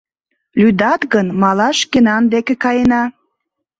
—Лӱдат 0.61 1.01
гын, 1.13 1.27
малаш 1.41 1.77
шкенан 1.83 2.23
деке 2.33 2.53
каена. 2.63 3.03